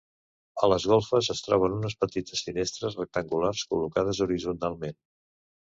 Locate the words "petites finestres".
2.05-2.99